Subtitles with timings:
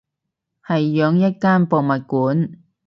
[0.65, 2.57] 係養一間博物館